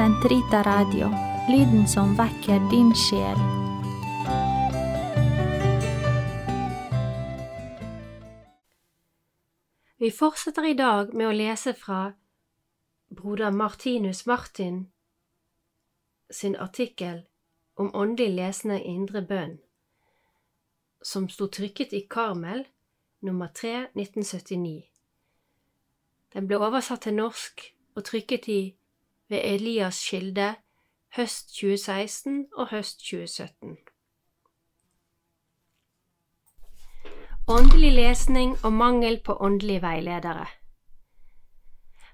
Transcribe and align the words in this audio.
Sentrita 0.00 0.62
Radio, 0.62 1.08
lyden 1.48 1.88
som 1.88 2.14
vekker 2.16 2.70
din 2.70 2.94
sjel. 2.96 3.36
Vi 9.98 10.10
fortsetter 10.10 10.70
i 10.70 10.72
dag 10.72 11.12
med 11.12 11.28
å 11.28 11.34
lese 11.36 11.74
fra 11.76 12.14
broder 13.12 13.52
Martinus 13.52 14.24
Martin 14.24 14.86
sin 16.32 16.56
artikkel 16.56 17.20
om 17.76 17.92
åndelig 17.92 18.32
lesende 18.40 18.80
indre 18.80 19.20
bønn, 19.20 19.58
som 21.04 21.28
sto 21.28 21.52
trykket 21.52 21.92
i 21.92 22.06
Karmel 22.08 22.64
nummer 23.20 23.52
3 23.52 23.90
1979. 23.92 24.82
Den 26.32 26.48
ble 26.48 26.56
oversatt 26.56 27.04
til 27.04 27.20
norsk 27.20 27.74
og 27.92 28.06
trykket 28.08 28.48
i 28.48 28.62
ved 29.30 29.40
Elias 29.44 30.02
Kilde 30.10 30.54
høst 31.16 31.54
2016 31.54 32.46
og 32.56 32.68
høst 32.70 32.98
2017. 32.98 33.76
Åndelig 37.48 37.92
lesning 37.92 38.56
og 38.64 38.72
mangel 38.72 39.20
på 39.24 39.36
åndelige 39.40 39.82
veiledere 39.82 40.46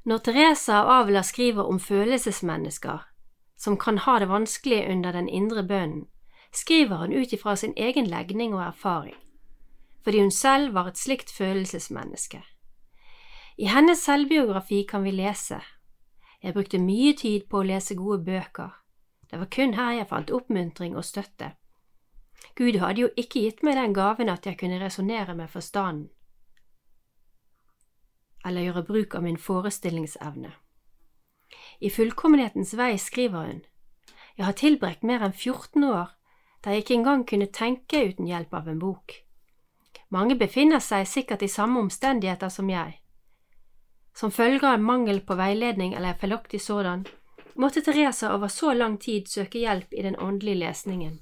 Når 0.04 0.18
Teresa 0.18 0.72
av 0.82 0.90
Avila 1.00 1.22
skriver 1.22 1.64
om 1.64 1.80
følelsesmennesker 1.80 2.98
som 3.56 3.76
kan 3.76 3.98
ha 3.98 4.18
det 4.18 4.28
vanskelig 4.28 4.84
under 4.90 5.12
den 5.12 5.28
indre 5.28 5.62
bønnen, 5.64 6.06
skriver 6.52 6.96
hun 6.96 7.12
ut 7.12 7.32
ifra 7.32 7.56
sin 7.56 7.72
egen 7.76 8.06
legning 8.06 8.54
og 8.54 8.62
erfaring, 8.66 9.16
fordi 10.04 10.20
hun 10.20 10.30
selv 10.30 10.74
var 10.74 10.88
et 10.88 10.98
slikt 10.98 11.32
følelsesmenneske. 11.32 12.42
I 13.58 13.66
hennes 13.72 13.98
selvbiografi 13.98 14.84
kan 14.88 15.04
vi 15.04 15.10
lese 15.10 15.60
Jeg 16.42 16.54
brukte 16.54 16.78
mye 16.78 17.14
tid 17.16 17.46
på 17.50 17.60
å 17.60 17.66
lese 17.66 17.96
gode 17.96 18.24
bøker. 18.24 18.74
Det 19.30 19.38
var 19.40 19.50
kun 19.50 19.74
her 19.74 19.92
jeg 19.98 20.08
fant 20.10 20.30
oppmuntring 20.30 20.96
og 20.96 21.04
støtte. 21.04 21.54
Gud 22.56 22.78
hadde 22.80 23.00
jo 23.00 23.08
ikke 23.16 23.42
gitt 23.42 23.62
meg 23.66 23.76
den 23.76 23.94
gaven 23.96 24.30
at 24.32 24.46
jeg 24.46 24.58
kunne 24.60 24.80
resonnere 24.80 25.34
med 25.34 25.50
forstanden, 25.50 26.10
eller 28.46 28.62
gjøre 28.62 28.84
bruk 28.86 29.14
av 29.18 29.24
min 29.24 29.38
forestillingsevne. 29.40 30.52
I 31.80 31.90
Fullkommenhetens 31.90 32.76
vei 32.78 32.94
skriver 32.98 33.46
hun, 33.46 33.64
Jeg 34.36 34.44
har 34.44 34.52
tilbrakt 34.52 35.02
mer 35.02 35.24
enn 35.24 35.32
14 35.32 35.84
år 35.84 36.12
der 36.64 36.70
jeg 36.70 36.82
ikke 36.82 36.94
engang 36.94 37.24
kunne 37.26 37.46
tenke 37.46 38.02
uten 38.08 38.26
hjelp 38.26 38.54
av 38.54 38.68
en 38.68 38.78
bok. 38.78 39.14
Mange 40.10 40.36
befinner 40.36 40.78
seg 40.78 41.06
sikkert 41.08 41.42
i 41.42 41.48
samme 41.48 41.80
omstendigheter 41.80 42.48
som 42.48 42.70
jeg. 42.70 43.00
Som 44.16 44.32
følge 44.32 44.68
av 44.68 44.80
mangel 44.80 45.20
på 45.20 45.34
veiledning 45.36 45.92
eller 45.94 46.16
feilaktig 46.20 46.62
sådan, 46.64 47.04
måtte 47.54 47.82
Teresa 47.84 48.32
over 48.34 48.48
så 48.48 48.72
lang 48.72 48.96
tid 48.98 49.28
søke 49.28 49.60
hjelp 49.60 49.92
i 49.92 50.02
den 50.02 50.16
åndelige 50.16 50.62
lesningen. 50.62 51.18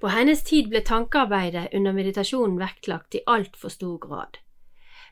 På 0.00 0.12
hennes 0.14 0.44
tid 0.46 0.68
ble 0.70 0.84
tankearbeidet 0.86 1.74
under 1.74 1.92
meditasjonen 1.92 2.58
vektlagt 2.60 3.18
i 3.18 3.24
altfor 3.26 3.74
stor 3.74 3.98
grad. 3.98 4.38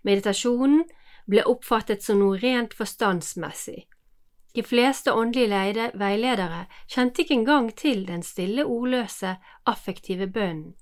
Meditasjonen 0.07 0.85
ble 1.27 1.43
oppfattet 1.43 2.07
som 2.07 2.23
noe 2.23 2.39
rent 2.39 2.75
forstandsmessig. 2.79 3.89
De 4.55 4.63
fleste 4.63 5.13
åndelige 5.13 5.91
veiledere 5.99 6.69
kjente 6.87 7.25
ikke 7.25 7.35
engang 7.41 7.73
til 7.75 8.07
den 8.07 8.23
stille, 8.23 8.63
ordløse, 8.65 9.35
affektive 9.67 10.31
bønnen, 10.31 10.77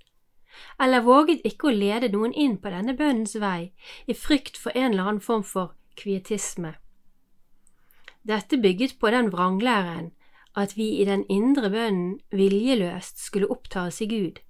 eller 0.80 1.04
våget 1.04 1.44
ikke 1.44 1.68
å 1.68 1.74
lede 1.74 2.10
noen 2.12 2.32
inn 2.32 2.56
på 2.58 2.70
denne 2.72 2.96
bønnens 2.98 3.36
vei 3.40 3.72
i 4.06 4.14
frykt 4.14 4.58
for 4.60 4.74
en 4.74 4.92
eller 4.92 5.08
annen 5.08 5.24
form 5.24 5.44
for 5.44 5.74
kvietisme. 5.96 6.74
Dette 8.24 8.56
bygget 8.56 8.98
på 8.98 9.10
den 9.10 9.30
vranglæren 9.32 10.12
at 10.56 10.76
vi 10.76 10.88
i 11.00 11.04
den 11.04 11.24
indre 11.28 11.70
bønnen 11.70 12.20
viljeløst 12.30 13.18
skulle 13.18 13.50
oppta 13.50 13.86
oss 13.86 14.00
i 14.00 14.06
Gud. 14.06 14.40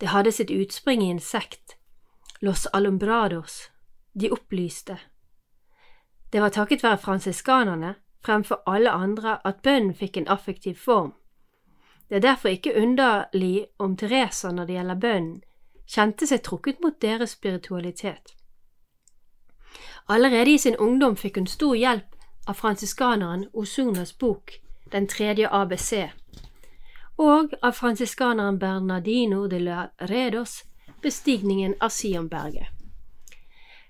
Det 0.00 0.08
hadde 0.08 0.32
sitt 0.32 0.50
utspring 0.50 1.02
i 1.02 1.10
en 1.10 1.20
sekt, 1.20 1.76
Los 2.40 2.66
Alumbrados, 2.72 3.70
de 4.20 4.30
opplyste. 4.32 4.98
Det 6.32 6.42
var 6.42 6.48
takket 6.48 6.82
være 6.82 6.98
fransiskanerne 6.98 7.94
fremfor 8.24 8.62
alle 8.66 8.90
andre 8.90 9.38
at 9.44 9.62
bønnen 9.62 9.94
fikk 9.94 10.16
en 10.16 10.28
affektiv 10.28 10.74
form. 10.74 11.12
Det 12.08 12.16
er 12.16 12.20
derfor 12.20 12.48
ikke 12.48 12.76
underlig 12.76 13.66
om 13.78 13.96
Teresa 13.96 14.52
når 14.52 14.64
det 14.64 14.74
gjelder 14.74 15.00
bønnen, 15.00 15.42
kjente 15.86 16.26
seg 16.26 16.42
trukket 16.44 16.82
mot 16.82 17.00
deres 17.02 17.36
spiritualitet. 17.36 18.34
Allerede 20.08 20.50
i 20.50 20.58
sin 20.58 20.76
ungdom 20.76 21.16
fikk 21.16 21.38
hun 21.40 21.48
stor 21.48 21.74
hjelp 21.74 22.14
av 22.46 22.54
fransiskaneren 22.60 23.48
Osunas 23.52 24.12
bok 24.12 24.60
Den 24.92 25.08
tredje 25.08 25.48
ABC, 25.48 26.10
og 27.16 27.54
av 27.62 27.72
fransiskaneren 27.72 28.58
Bernardino 28.58 29.46
de 29.48 29.58
la 29.58 29.88
Redos 29.98 30.62
Bestigningen 31.02 31.74
av 31.80 31.90
Sionberget. 31.90 32.68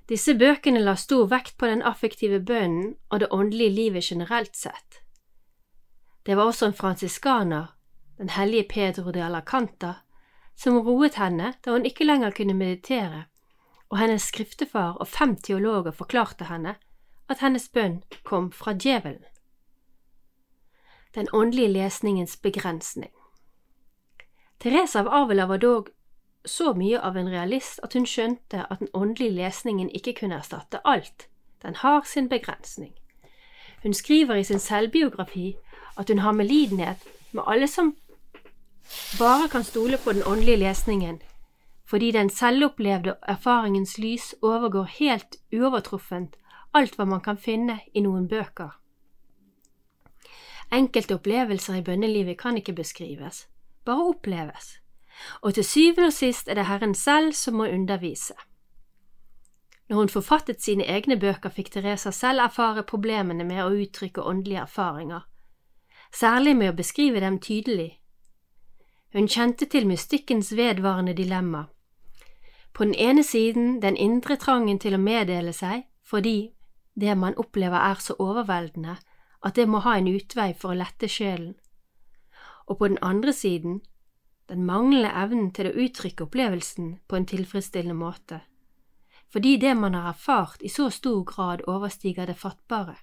Disse 0.09 0.35
bøkene 0.35 0.81
la 0.81 0.95
stor 0.97 1.27
vekt 1.29 1.57
på 1.59 1.67
den 1.67 1.83
affektive 1.83 2.41
bønnen 2.41 2.95
og 3.11 3.21
det 3.21 3.29
åndelige 3.31 3.71
livet 3.71 4.11
generelt 4.11 4.57
sett. 4.57 5.01
Det 6.27 6.37
var 6.37 6.45
også 6.45 6.67
en 6.67 6.77
fransiskaner, 6.77 7.74
den 8.19 8.29
hellige 8.29 8.67
Pedro 8.69 9.11
de 9.11 9.25
Alacanta, 9.25 9.93
som 10.57 10.79
roet 10.79 11.15
henne 11.15 11.55
da 11.65 11.73
hun 11.73 11.87
ikke 11.87 12.05
lenger 12.05 12.31
kunne 12.31 12.55
meditere, 12.55 13.25
og 13.89 13.99
hennes 13.99 14.23
skriftefar 14.23 14.97
og 15.01 15.09
fem 15.09 15.37
teologer 15.37 15.91
forklarte 15.91 16.45
henne 16.45 16.77
at 17.29 17.41
hennes 17.41 17.69
bønn 17.69 18.03
kom 18.25 18.53
fra 18.53 18.73
djevelen. 18.73 19.25
Den 21.15 21.29
åndelige 21.33 21.69
lesningens 21.69 22.37
begrensning 22.37 23.13
Teresa 24.65 25.01
av 25.01 25.09
Avila 25.13 25.45
var 25.47 25.59
dog 25.59 25.89
så 26.49 26.73
mye 26.73 27.01
av 27.01 27.17
en 27.17 27.29
realist 27.29 27.81
at 27.85 27.93
hun 27.93 28.07
skjønte 28.09 28.63
at 28.71 28.81
den 28.81 28.89
åndelige 28.97 29.37
lesningen 29.37 29.91
ikke 29.93 30.15
kunne 30.21 30.39
erstatte 30.41 30.81
alt, 30.89 31.27
den 31.63 31.77
har 31.83 32.01
sin 32.09 32.29
begrensning. 32.29 32.95
Hun 33.83 33.95
skriver 33.95 34.41
i 34.41 34.45
sin 34.45 34.59
selvbiografi 34.59 35.57
at 36.01 36.09
hun 36.09 36.19
har 36.25 36.33
medlidenhet 36.33 37.05
med 37.33 37.45
alle 37.47 37.69
som 37.69 37.93
bare 39.19 39.49
kan 39.49 39.65
stole 39.65 39.99
på 39.99 40.13
den 40.13 40.23
åndelige 40.27 40.57
lesningen, 40.57 41.23
fordi 41.87 42.11
den 42.11 42.31
selvopplevde 42.31 43.17
erfaringens 43.23 43.99
lys 43.99 44.35
overgår 44.43 44.85
helt 44.99 45.37
uovertruffent 45.53 46.37
alt 46.75 46.97
hva 46.99 47.05
man 47.05 47.21
kan 47.21 47.37
finne 47.37 47.81
i 47.95 48.03
noen 48.03 48.29
bøker. 48.29 48.73
Enkelte 50.73 51.15
opplevelser 51.15 51.79
i 51.79 51.85
bønnelivet 51.87 52.39
kan 52.41 52.57
ikke 52.57 52.75
beskrives, 52.75 53.47
bare 53.85 54.09
oppleves 54.15 54.79
og 55.41 55.55
til 55.55 55.65
syvende 55.65 56.07
og 56.07 56.13
sist 56.13 56.49
er 56.49 56.55
det 56.55 56.67
Herren 56.67 56.95
selv 56.95 57.33
som 57.33 57.55
må 57.55 57.67
undervise. 57.67 58.35
Når 59.89 59.97
hun 59.97 60.09
forfattet 60.09 60.63
sine 60.63 60.85
egne 60.85 61.19
bøker, 61.21 61.51
fikk 61.51 61.71
Teresa 61.73 62.11
selv 62.11 62.41
erfare 62.41 62.83
problemene 62.83 63.45
med 63.45 63.65
å 63.65 63.75
uttrykke 63.83 64.23
åndelige 64.23 64.63
erfaringer, 64.63 65.27
særlig 66.13 66.57
med 66.57 66.73
å 66.73 66.77
beskrive 66.77 67.21
dem 67.21 67.39
tydelig. 67.39 68.01
Hun 69.15 69.29
kjente 69.31 69.69
til 69.71 69.87
mystikkens 69.87 70.49
vedvarende 70.59 71.13
dilemma. 71.15 71.65
På 72.75 72.85
den 72.85 72.95
ene 72.99 73.23
siden 73.23 73.83
den 73.83 73.97
indre 73.97 74.35
trangen 74.37 74.81
til 74.83 74.97
å 74.97 74.99
meddele 74.99 75.53
seg 75.55 75.85
fordi 76.03 76.51
det 76.99 77.15
man 77.19 77.37
opplever 77.39 77.79
er 77.79 78.03
så 78.03 78.17
overveldende 78.19 78.97
at 79.45 79.55
det 79.55 79.69
må 79.71 79.85
ha 79.85 79.95
en 79.99 80.11
utvei 80.11 80.49
for 80.59 80.73
å 80.73 80.79
lette 80.81 81.07
sjelen, 81.09 81.55
og 82.67 82.81
på 82.81 82.89
den 82.91 82.99
andre 83.03 83.33
siden 83.33 83.81
den 84.51 84.67
manglende 84.67 85.13
evnen 85.23 85.53
til 85.55 85.71
å 85.71 85.77
uttrykke 85.85 86.27
opplevelsen 86.27 86.97
på 87.09 87.17
en 87.17 87.27
tilfredsstillende 87.31 87.95
måte, 87.95 88.41
fordi 89.31 89.57
det 89.63 89.77
man 89.79 89.95
har 89.95 90.11
erfart 90.11 90.63
i 90.63 90.73
så 90.73 90.91
stor 90.91 91.23
grad 91.29 91.63
overstiger 91.71 92.27
det 92.27 92.41
fattbare. 92.41 92.97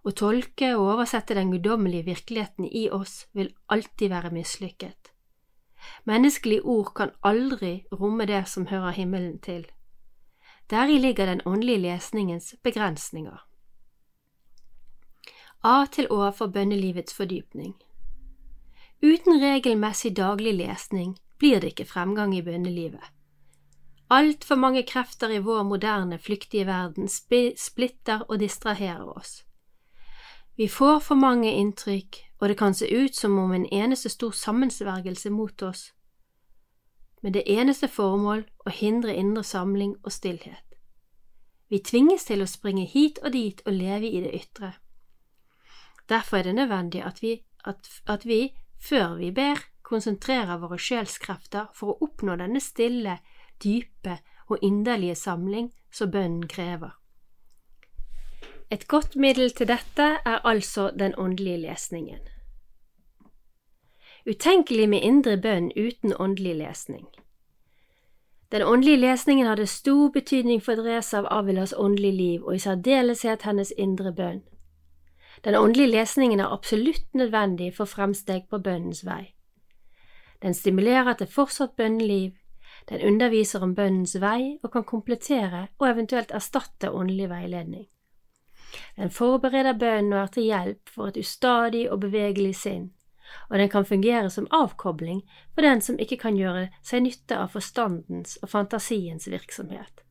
Å 0.00 0.10
tolke 0.16 0.72
og 0.78 0.94
oversette 0.94 1.36
den 1.36 1.50
guddommelige 1.52 2.08
virkeligheten 2.08 2.64
i 2.64 2.88
oss 2.90 3.26
vil 3.36 3.52
alltid 3.68 4.10
være 4.10 4.30
mislykket. 4.32 5.10
Menneskelige 6.08 6.64
ord 6.64 6.94
kan 6.96 7.12
aldri 7.22 7.84
romme 7.92 8.26
det 8.26 8.46
som 8.48 8.66
hører 8.66 8.96
himmelen 8.96 9.38
til. 9.44 9.66
Deri 10.70 10.98
ligger 10.98 11.26
den 11.26 11.42
åndelige 11.46 11.82
lesningens 11.84 12.54
begrensninger. 12.62 13.38
A 15.62 15.84
til 15.92 16.08
Å 16.08 16.30
for 16.32 16.48
bønnelivets 16.48 17.12
fordypning. 17.12 17.74
Uten 19.02 19.40
regelmessig 19.40 20.14
daglig 20.16 20.54
lesning 20.56 21.18
blir 21.40 21.60
det 21.60 21.74
ikke 21.74 21.88
fremgang 21.88 22.32
i 22.36 22.42
bønnelivet. 22.44 23.04
Altfor 24.10 24.56
mange 24.56 24.82
krefter 24.88 25.30
i 25.30 25.42
vår 25.44 25.62
moderne, 25.68 26.18
flyktige 26.18 26.66
verden 26.66 27.08
splitter 27.08 28.24
og 28.28 28.40
distraherer 28.40 29.06
oss. 29.12 29.44
Vi 30.60 30.68
får 30.68 31.00
for 31.00 31.16
mange 31.16 31.48
inntrykk, 31.56 32.18
og 32.40 32.48
det 32.48 32.58
kan 32.60 32.74
se 32.76 32.84
ut 32.92 33.16
som 33.16 33.38
om 33.38 33.52
en 33.56 33.64
eneste 33.72 34.10
stor 34.12 34.34
sammensvergelse 34.36 35.30
mot 35.32 35.62
oss, 35.62 35.94
med 37.22 37.32
det 37.32 37.46
eneste 37.48 37.88
formål 37.88 38.42
å 38.68 38.74
hindre 38.76 39.14
indre 39.16 39.40
samling 39.40 39.94
og 40.04 40.12
stillhet. 40.12 40.76
Vi 41.72 41.80
tvinges 41.80 42.28
til 42.28 42.44
å 42.44 42.50
springe 42.52 42.84
hit 42.84 43.22
og 43.24 43.32
dit 43.32 43.64
og 43.64 43.72
leve 43.72 44.12
i 44.12 44.20
det 44.20 44.34
ytre. 44.36 44.74
Derfor 46.12 46.42
er 46.42 46.50
det 46.50 46.56
nødvendig 46.60 47.06
at 47.08 47.24
vi, 47.24 47.38
at, 47.64 47.88
at 48.04 48.28
vi 48.28 48.52
før 48.76 49.16
vi 49.16 49.32
ber, 49.32 49.64
konsentrerer 49.80 50.60
våre 50.60 50.76
sjelskrefter 50.76 51.72
for 51.72 51.94
å 51.94 52.10
oppnå 52.10 52.36
denne 52.36 52.60
stille, 52.60 53.16
dype 53.64 54.20
og 54.52 54.60
inderlige 54.60 55.16
samling 55.24 55.72
som 55.88 56.12
bønnen 56.12 56.44
krever. 56.52 56.99
Et 58.72 58.88
godt 58.88 59.16
middel 59.16 59.50
til 59.50 59.66
dette 59.68 60.02
er 60.02 60.46
altså 60.46 60.90
den 60.98 61.14
åndelige 61.18 61.56
lesningen. 61.56 62.20
Utenkelig 64.30 64.88
med 64.88 65.00
indre 65.02 65.36
bønn 65.36 65.72
uten 65.76 66.14
åndelig 66.18 66.54
lesning. 66.56 67.08
Den 68.52 68.62
åndelige 68.62 68.96
lesningen 68.96 69.46
hadde 69.46 69.66
stor 69.66 70.08
betydning 70.10 70.62
for 70.62 70.74
Dresa 70.74 71.18
av 71.18 71.26
Avilas 71.30 71.74
åndelige 71.76 72.16
liv, 72.16 72.44
og 72.44 72.54
i 72.54 72.58
særdeleshet 72.58 73.42
hennes 73.42 73.72
indre 73.78 74.12
bønn. 74.12 74.42
Den 75.44 75.54
åndelige 75.54 75.90
lesningen 75.90 76.40
er 76.40 76.52
absolutt 76.52 77.14
nødvendig 77.14 77.74
for 77.74 77.84
fremsteg 77.84 78.46
på 78.50 78.58
bønnens 78.58 79.04
vei. 79.06 79.34
Den 80.42 80.54
stimulerer 80.54 81.12
til 81.14 81.26
fortsatt 81.26 81.76
bønneliv, 81.76 82.32
den 82.88 83.02
underviser 83.06 83.62
om 83.62 83.74
bønnens 83.74 84.20
vei 84.20 84.58
og 84.62 84.72
kan 84.72 84.84
komplettere 84.84 85.68
og 85.78 85.88
eventuelt 85.88 86.30
erstatte 86.30 86.90
åndelig 86.90 87.30
veiledning. 87.30 87.86
Den 88.96 89.10
forbereder 89.10 89.76
bønnen 89.78 90.12
og 90.12 90.22
er 90.22 90.32
til 90.34 90.48
hjelp 90.48 90.92
for 90.94 91.10
et 91.10 91.20
ustadig 91.20 91.86
og 91.90 92.00
bevegelig 92.04 92.54
sinn, 92.62 92.90
og 93.48 93.58
den 93.58 93.70
kan 93.72 93.86
fungere 93.86 94.30
som 94.30 94.48
avkobling 94.50 95.22
for 95.54 95.66
den 95.66 95.80
som 95.80 95.98
ikke 95.98 96.18
kan 96.24 96.38
gjøre 96.38 96.68
seg 96.82 97.04
nytte 97.06 97.38
av 97.38 97.52
forstandens 97.54 98.38
og 98.42 98.52
fantasiens 98.52 99.28
virksomhet. 99.30 100.04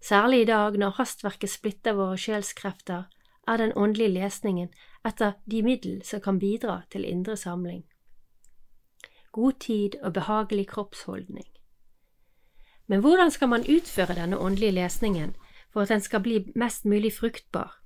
Særlig 0.00 0.42
i 0.42 0.50
dag 0.50 0.78
når 0.78 0.98
hastverket 0.98 1.50
splitter 1.50 1.96
våre 1.98 2.16
sjelskrefter, 2.18 3.08
er 3.48 3.56
den 3.56 3.72
åndelige 3.76 4.12
lesningen 4.14 4.68
et 5.06 5.22
av 5.24 5.38
de 5.44 5.62
middel 5.62 6.02
som 6.04 6.20
kan 6.20 6.38
bidra 6.38 6.82
til 6.92 7.04
indre 7.04 7.36
samling. 7.36 7.84
God 9.32 9.60
tid 9.60 9.96
og 10.02 10.12
behagelig 10.12 10.68
kroppsholdning. 10.68 11.46
Men 12.86 13.00
hvordan 13.00 13.30
skal 13.30 13.48
man 13.48 13.66
utføre 13.68 14.16
denne 14.16 14.38
åndelige 14.38 14.72
lesningen 14.72 15.34
for 15.72 15.82
at 15.82 15.92
den 15.92 16.00
skal 16.00 16.22
bli 16.24 16.40
mest 16.54 16.84
mulig 16.84 17.12
fruktbar? 17.18 17.78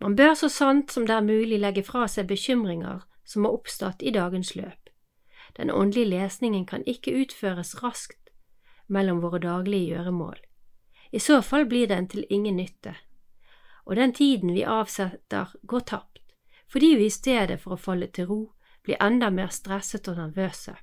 Man 0.00 0.16
bør 0.16 0.34
så 0.34 0.48
sant 0.52 0.92
som 0.92 1.06
det 1.06 1.14
er 1.14 1.24
mulig 1.24 1.60
legge 1.60 1.82
fra 1.82 2.04
seg 2.08 2.28
bekymringer 2.28 3.04
som 3.24 3.44
har 3.44 3.56
oppstått 3.56 4.02
i 4.02 4.12
dagens 4.12 4.54
løp. 4.56 4.90
Den 5.56 5.70
åndelige 5.70 6.20
lesningen 6.20 6.66
kan 6.66 6.84
ikke 6.86 7.14
utføres 7.22 7.78
raskt 7.82 8.30
mellom 8.86 9.22
våre 9.24 9.40
daglige 9.42 9.96
gjøremål. 9.96 10.36
I 11.12 11.18
så 11.18 11.40
fall 11.42 11.64
blir 11.66 11.88
den 11.88 12.08
til 12.08 12.26
ingen 12.30 12.58
nytte, 12.60 12.94
og 13.86 13.96
den 13.96 14.12
tiden 14.12 14.52
vi 14.52 14.66
avsetter, 14.66 15.54
går 15.62 15.80
tapt, 15.80 16.20
fordi 16.68 16.96
vi 16.98 17.06
i 17.06 17.14
stedet 17.14 17.60
for 17.62 17.76
å 17.76 17.80
falle 17.80 18.10
til 18.10 18.26
ro 18.26 18.40
blir 18.82 19.00
enda 19.02 19.30
mer 19.30 19.50
stresset 19.54 20.08
og 20.10 20.18
nervøse. 20.18 20.74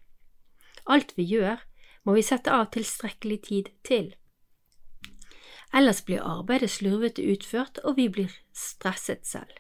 Alt 0.86 1.14
vi 1.18 1.24
gjør, 1.28 1.60
må 2.04 2.16
vi 2.18 2.24
sette 2.26 2.52
av 2.52 2.72
tilstrekkelig 2.72 3.40
tid 3.48 3.70
til. 3.84 4.14
Ellers 5.74 6.04
blir 6.06 6.22
arbeidet 6.22 6.70
slurvete 6.70 7.24
utført, 7.34 7.80
og 7.84 7.98
vi 7.98 8.10
blir 8.10 8.34
stresset 8.54 9.26
selv. 9.26 9.60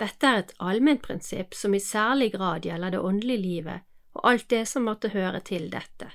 Dette 0.00 0.26
er 0.26 0.38
et 0.42 0.54
allmennprinsipp 0.58 1.54
som 1.54 1.74
i 1.74 1.80
særlig 1.80 2.32
grad 2.32 2.64
gjelder 2.66 2.96
det 2.96 3.00
åndelige 3.04 3.42
livet 3.42 3.86
og 4.14 4.30
alt 4.30 4.48
det 4.50 4.64
som 4.68 4.88
måtte 4.88 5.12
høre 5.12 5.40
til 5.40 5.68
dette. 5.70 6.08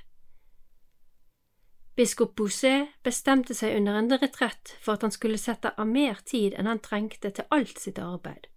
Biskop 1.96 2.34
Bousset 2.36 2.92
bestemte 3.06 3.54
seg 3.56 3.78
under 3.78 3.96
en 3.96 4.10
retrett 4.12 4.74
for 4.84 4.96
at 4.98 5.06
han 5.06 5.14
skulle 5.14 5.40
sette 5.40 5.72
av 5.80 5.88
mer 5.88 6.20
tid 6.28 6.52
enn 6.58 6.68
han 6.68 6.82
trengte 6.84 7.30
til 7.30 7.48
alt 7.50 7.80
sitt 7.80 7.98
arbeid. 8.02 8.50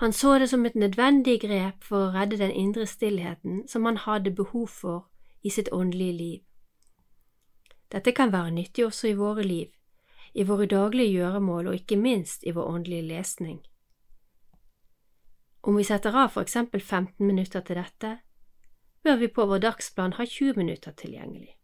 Han 0.00 0.12
så 0.12 0.38
det 0.38 0.48
som 0.50 0.64
et 0.66 0.74
nødvendig 0.74 1.40
grep 1.42 1.84
for 1.84 2.06
å 2.06 2.14
redde 2.16 2.40
den 2.40 2.50
indre 2.50 2.86
stillheten 2.88 3.66
som 3.68 3.84
han 3.84 4.00
hadde 4.06 4.32
behov 4.34 4.72
for 4.72 5.04
i 5.42 5.52
sitt 5.52 5.68
åndelige 5.72 6.16
liv. 6.22 6.40
Dette 7.94 8.10
kan 8.10 8.32
være 8.32 8.50
nyttig 8.50 8.86
også 8.88 9.08
i 9.12 9.14
våre 9.14 9.44
liv, 9.46 9.68
i 10.34 10.42
våre 10.42 10.66
daglige 10.66 11.12
gjøremål 11.14 11.68
og 11.70 11.76
ikke 11.78 11.96
minst 11.96 12.42
i 12.42 12.50
vår 12.50 12.66
åndelige 12.66 13.06
lesning. 13.06 13.60
Om 15.62 15.78
vi 15.78 15.84
setter 15.86 16.16
av 16.18 16.32
for 16.34 16.42
eksempel 16.42 16.80
15 16.82 17.26
minutter 17.26 17.62
til 17.62 17.78
dette, 17.78 18.16
bør 19.04 19.20
vi 19.22 19.28
på 19.28 19.46
vår 19.46 19.62
dagsplan 19.62 20.16
ha 20.18 20.26
20 20.26 20.58
minutter 20.58 20.92
tilgjengelig. 20.92 21.54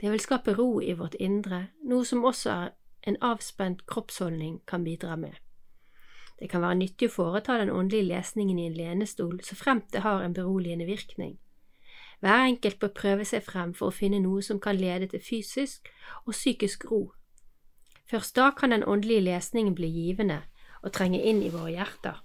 Det 0.00 0.10
vil 0.10 0.22
skape 0.22 0.54
ro 0.54 0.80
i 0.80 0.94
vårt 0.94 1.18
indre, 1.18 1.66
noe 1.82 2.06
som 2.06 2.24
også 2.24 2.50
er 2.50 2.70
en 3.02 3.18
avspent 3.20 3.86
kroppsholdning 3.90 4.60
kan 4.70 4.84
bidra 4.84 5.16
med. 5.16 5.34
Det 6.38 6.48
kan 6.50 6.62
være 6.62 6.78
nyttig 6.78 7.10
å 7.10 7.14
foreta 7.14 7.58
den 7.58 7.74
åndelige 7.74 8.06
lesningen 8.12 8.58
i 8.58 8.68
en 8.70 8.78
lenestol 8.78 9.40
så 9.42 9.58
fremt 9.58 9.90
det 9.92 10.06
har 10.06 10.22
en 10.22 10.34
beroligende 10.34 10.86
virkning. 10.86 11.38
Hver 12.24 12.46
enkelt 12.48 12.78
bør 12.80 12.88
prøve 12.96 13.24
seg 13.28 13.42
frem 13.44 13.74
for 13.76 13.90
å 13.90 13.94
finne 13.94 14.22
noe 14.24 14.40
som 14.42 14.56
kan 14.56 14.78
lede 14.80 15.10
til 15.12 15.20
fysisk 15.20 15.90
og 16.24 16.32
psykisk 16.32 16.86
ro 16.88 17.02
Først 18.08 18.36
da 18.36 18.50
kan 18.50 18.70
den 18.70 18.84
åndelige 18.84 19.20
lesningen 19.20 19.74
bli 19.74 19.88
givende 19.88 20.42
og 20.82 20.92
trenge 20.92 21.20
inn 21.20 21.42
i 21.42 21.50
våre 21.52 21.72
hjerter. 21.72 22.20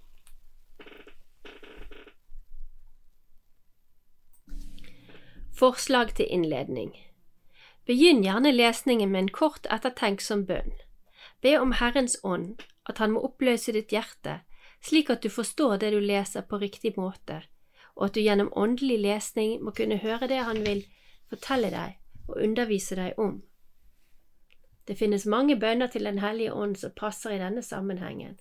Forslag 5.60 6.16
til 6.16 6.32
innledning 6.32 6.96
Begynn 7.88 8.24
gjerne 8.24 8.56
lesningen 8.56 9.12
med 9.12 9.26
en 9.26 9.32
kort 9.36 9.68
ettertenksom 9.68 10.46
bønn. 10.48 10.76
Be 11.42 11.58
om 11.60 11.72
Herrens 11.80 12.20
ånd, 12.24 12.62
at 12.86 12.98
Han 13.04 13.16
må 13.16 13.24
oppløse 13.28 13.74
ditt 13.76 13.92
hjerte, 13.92 14.42
slik 14.80 15.10
at 15.10 15.24
du 15.24 15.30
forstår 15.30 15.80
det 15.82 15.92
du 15.92 16.00
leser 16.00 16.46
på 16.48 16.60
riktig 16.62 16.94
måte, 16.96 17.42
og 18.00 18.06
at 18.06 18.16
du 18.16 18.22
gjennom 18.24 18.52
åndelig 18.56 18.98
lesning 19.04 19.60
må 19.64 19.72
kunne 19.76 20.00
høre 20.00 20.28
det 20.32 20.40
Han 20.48 20.64
vil 20.64 20.86
fortelle 21.30 21.70
deg 21.70 21.98
og 22.28 22.40
undervise 22.44 22.96
deg 22.96 23.20
om. 23.20 23.42
Det 24.88 24.98
finnes 24.98 25.26
mange 25.26 25.60
bønner 25.60 25.88
til 25.88 26.06
Den 26.06 26.20
hellige 26.20 26.54
ånd 26.54 26.76
som 26.76 26.92
passer 26.96 27.36
i 27.36 27.38
denne 27.38 27.62
sammenhengen. 27.62 28.40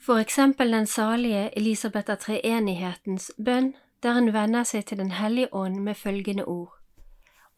For 0.00 0.18
eksempel 0.18 0.72
den 0.72 0.86
salige 0.86 1.50
Elisabeth 1.56 2.10
av 2.10 2.16
treenighetens 2.16 3.30
bønn, 3.38 3.74
der 4.02 4.12
hun 4.12 4.32
venner 4.32 4.64
seg 4.64 4.84
til 4.86 4.98
Den 4.98 5.10
hellige 5.10 5.54
ånd 5.54 5.78
med 5.80 5.94
følgende 5.94 6.44
ord. 6.44 6.74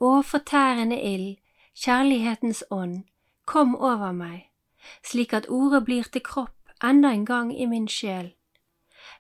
Å 0.01 0.23
fortærende 0.23 0.99
ild, 1.03 1.39
kjærlighetens 1.75 2.65
ånd, 2.71 3.05
kom 3.45 3.75
over 3.77 4.13
meg, 4.13 4.51
slik 5.03 5.33
at 5.33 5.49
ordet 5.49 5.85
blir 5.85 6.05
til 6.13 6.23
kropp 6.23 6.85
enda 6.85 7.09
en 7.09 7.25
gang 7.25 7.55
i 7.57 7.67
min 7.67 7.89
sjel. 7.89 8.36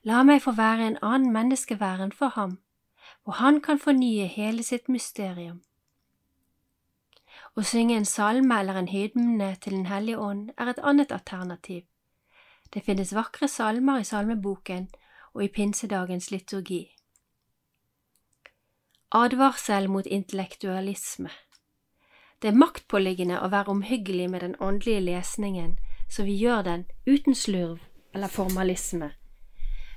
La 0.04 0.22
meg 0.22 0.42
få 0.42 0.52
være 0.56 0.86
en 0.86 0.98
annen 1.02 1.32
menneskeværen 1.32 2.12
for 2.12 2.28
ham, 2.28 2.58
hvor 3.24 3.32
han 3.32 3.60
kan 3.60 3.78
fornye 3.78 4.26
hele 4.26 4.62
sitt 4.62 4.88
mysterium. 4.88 5.62
Å 7.56 7.62
synge 7.64 7.96
en 7.96 8.04
salme 8.04 8.58
eller 8.60 8.76
en 8.76 8.88
hymne 8.88 9.54
til 9.60 9.72
Den 9.72 9.86
hellige 9.86 10.18
ånd 10.18 10.50
er 10.58 10.68
et 10.70 10.82
annet 10.82 11.12
alternativ. 11.12 11.84
Det 12.72 12.82
finnes 12.84 13.14
vakre 13.14 13.48
salmer 13.48 14.00
i 14.00 14.04
salmeboken 14.04 14.88
og 15.34 15.44
i 15.44 15.48
pinsedagens 15.48 16.30
liturgi. 16.30 16.82
Advarsel 19.14 19.88
mot 19.88 20.06
intellektualisme 20.06 21.30
Det 22.42 22.48
er 22.50 22.58
maktpåliggende 22.58 23.38
å 23.40 23.48
være 23.48 23.72
omhyggelig 23.72 24.30
med 24.30 24.40
den 24.40 24.56
åndelige 24.60 25.00
lesningen, 25.00 25.78
så 26.10 26.22
vi 26.22 26.34
gjør 26.36 26.62
den 26.62 26.84
uten 27.06 27.34
slurv 27.34 27.78
eller 28.12 28.28
formalisme. 28.28 29.12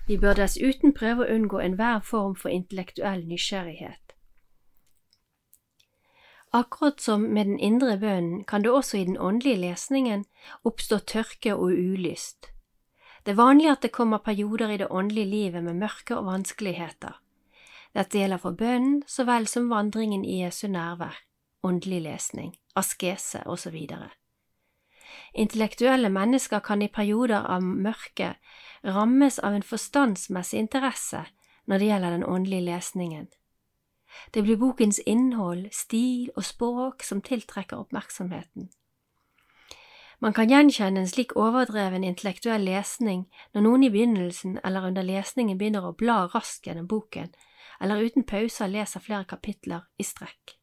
Vi 0.09 0.17
bør 0.17 0.39
dessuten 0.39 0.89
prøve 0.97 1.21
å 1.21 1.33
unngå 1.35 1.59
enhver 1.61 1.99
form 2.01 2.31
for 2.33 2.49
intellektuell 2.49 3.27
nysgjerrighet. 3.29 4.15
Akkurat 6.49 6.97
som 7.01 7.27
med 7.29 7.45
den 7.45 7.59
indre 7.61 7.93
bønnen 8.01 8.41
kan 8.49 8.65
det 8.65 8.71
også 8.73 8.97
i 8.97 9.03
den 9.05 9.19
åndelige 9.21 9.61
lesningen 9.61 10.23
oppstå 10.65 10.97
tørke 11.13 11.53
og 11.53 11.77
ulyst. 11.77 12.49
Det 13.21 13.35
er 13.35 13.37
vanlig 13.37 13.69
at 13.69 13.85
det 13.85 13.91
kommer 13.93 14.25
perioder 14.25 14.73
i 14.73 14.79
det 14.81 14.89
åndelige 14.89 15.29
livet 15.29 15.63
med 15.63 15.77
mørke 15.77 16.17
og 16.17 16.25
vanskeligheter. 16.25 17.19
Dette 17.93 18.17
gjelder 18.17 18.41
for 18.41 18.57
bønnen 18.57 19.03
så 19.05 19.27
vel 19.29 19.45
som 19.45 19.69
vandringen 19.69 20.25
i 20.25 20.41
Jesu 20.41 20.65
nærvær, 20.73 21.21
åndelig 21.61 22.01
lesning, 22.07 22.55
askese 22.73 23.43
osv. 23.45 23.77
Intellektuelle 25.33 26.09
mennesker 26.09 26.59
kan 26.59 26.81
i 26.81 26.87
perioder 26.87 27.45
av 27.45 27.63
mørke 27.63 28.35
rammes 28.83 29.39
av 29.39 29.53
en 29.53 29.65
forstandsmessig 29.65 30.59
interesse 30.59 31.25
når 31.69 31.77
det 31.77 31.91
gjelder 31.91 32.15
den 32.15 32.25
åndelige 32.25 32.65
lesningen. 32.65 33.27
Det 34.33 34.41
blir 34.43 34.57
bokens 34.57 34.99
innhold, 35.05 35.69
stil 35.71 36.31
og 36.35 36.45
språk 36.45 37.03
som 37.05 37.21
tiltrekker 37.21 37.77
oppmerksomheten. 37.77 38.69
Man 40.19 40.33
kan 40.33 40.49
gjenkjenne 40.51 40.99
en 40.99 41.07
slik 41.07 41.35
overdreven 41.39 42.03
intellektuell 42.03 42.65
lesning 42.67 43.27
når 43.53 43.63
noen 43.63 43.85
i 43.87 43.91
begynnelsen 43.93 44.57
eller 44.67 44.89
under 44.89 45.05
lesningen 45.05 45.57
begynner 45.57 45.85
å 45.87 45.95
bla 45.95 46.25
raskt 46.33 46.67
gjennom 46.67 46.89
boken, 46.91 47.29
eller 47.79 48.03
uten 48.03 48.25
pauser 48.27 48.67
leser 48.67 48.99
flere 48.99 49.23
kapitler 49.29 49.85
i 49.97 50.03
strekk. 50.03 50.57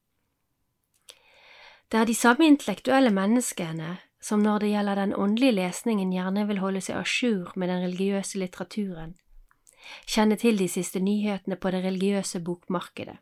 Det 1.89 2.01
er 2.01 2.11
de 2.11 2.19
samme 2.19 2.45
intellektuelle 2.51 3.15
menneskene 3.15 3.97
som 4.21 4.43
når 4.43 4.59
det 4.59 4.71
gjelder 4.73 4.95
den 4.95 5.15
åndelige 5.15 5.57
lesningen 5.59 6.13
gjerne 6.13 6.47
vil 6.49 6.59
holde 6.59 6.81
seg 6.81 6.99
à 6.99 7.05
jour 7.05 7.53
med 7.57 7.69
den 7.69 7.83
religiøse 7.85 8.39
litteraturen, 8.39 9.15
kjenne 10.07 10.37
til 10.37 10.59
de 10.59 10.69
siste 10.69 11.01
nyhetene 11.01 11.57
på 11.57 11.71
det 11.71 11.85
religiøse 11.85 12.41
bokmarkedet. 12.41 13.19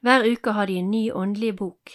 Hver 0.00 0.24
uke 0.32 0.52
har 0.52 0.66
de 0.66 0.78
en 0.78 0.90
ny 0.90 1.10
åndelig 1.12 1.56
bok. 1.56 1.90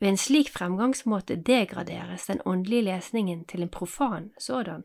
Ved 0.00 0.08
en 0.08 0.16
slik 0.16 0.50
fremgangsmåte 0.50 1.36
degraderes 1.36 2.26
den 2.26 2.40
åndelige 2.44 2.82
lesningen 2.82 3.44
til 3.44 3.62
en 3.62 3.68
profan 3.68 4.32
sådan. 4.38 4.84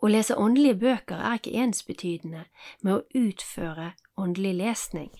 Å 0.00 0.08
lese 0.08 0.36
åndelige 0.36 0.74
bøker 0.80 1.16
er 1.16 1.38
ikke 1.38 1.56
ensbetydende 1.62 2.44
med 2.82 2.92
å 2.94 3.04
utføre 3.14 3.92
åndelig 4.16 4.54
lesning. 4.58 5.10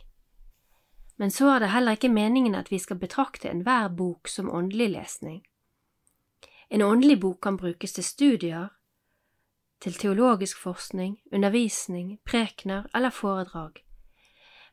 Men 1.17 1.31
så 1.31 1.49
er 1.55 1.59
det 1.59 1.73
heller 1.73 1.97
ikke 1.97 2.13
meningen 2.13 2.55
at 2.55 2.71
vi 2.71 2.79
skal 2.79 2.99
betrakte 3.01 3.49
enhver 3.49 3.89
bok 3.89 4.29
som 4.29 4.51
åndelig 4.51 4.91
lesning. 4.91 5.47
En 6.69 6.83
åndelig 6.83 7.21
bok 7.21 7.41
kan 7.43 7.57
brukes 7.57 7.93
til 7.93 8.05
studier, 8.05 8.69
til 9.81 9.95
teologisk 9.95 10.59
forskning, 10.59 11.21
undervisning, 11.33 12.19
prekener 12.25 12.87
eller 12.95 13.11
foredrag, 13.11 13.85